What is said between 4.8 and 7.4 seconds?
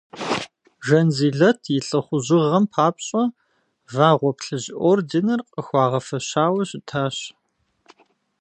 орденыр къыхуагъэфэщауэ щытащ.